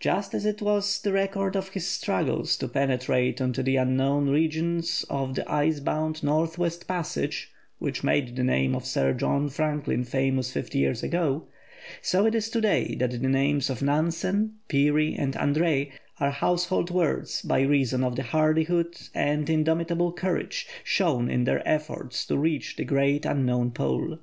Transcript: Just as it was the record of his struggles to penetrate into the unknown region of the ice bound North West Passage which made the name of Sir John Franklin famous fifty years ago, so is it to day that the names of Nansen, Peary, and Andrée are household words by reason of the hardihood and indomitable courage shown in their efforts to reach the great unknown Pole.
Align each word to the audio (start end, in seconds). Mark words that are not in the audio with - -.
Just 0.00 0.34
as 0.34 0.44
it 0.44 0.60
was 0.60 1.00
the 1.00 1.14
record 1.14 1.56
of 1.56 1.68
his 1.70 1.86
struggles 1.88 2.58
to 2.58 2.68
penetrate 2.68 3.40
into 3.40 3.62
the 3.62 3.76
unknown 3.76 4.28
region 4.28 4.82
of 5.08 5.34
the 5.34 5.50
ice 5.50 5.80
bound 5.80 6.22
North 6.22 6.58
West 6.58 6.86
Passage 6.86 7.50
which 7.78 8.04
made 8.04 8.36
the 8.36 8.44
name 8.44 8.74
of 8.74 8.84
Sir 8.84 9.14
John 9.14 9.48
Franklin 9.48 10.04
famous 10.04 10.52
fifty 10.52 10.76
years 10.80 11.02
ago, 11.02 11.48
so 12.02 12.26
is 12.26 12.48
it 12.48 12.52
to 12.52 12.60
day 12.60 12.96
that 12.96 13.12
the 13.12 13.28
names 13.28 13.70
of 13.70 13.80
Nansen, 13.80 14.56
Peary, 14.68 15.14
and 15.14 15.32
Andrée 15.32 15.90
are 16.20 16.32
household 16.32 16.90
words 16.90 17.40
by 17.40 17.62
reason 17.62 18.04
of 18.04 18.14
the 18.14 18.24
hardihood 18.24 18.98
and 19.14 19.48
indomitable 19.48 20.12
courage 20.12 20.66
shown 20.84 21.30
in 21.30 21.44
their 21.44 21.66
efforts 21.66 22.26
to 22.26 22.36
reach 22.36 22.76
the 22.76 22.84
great 22.84 23.24
unknown 23.24 23.70
Pole. 23.70 24.18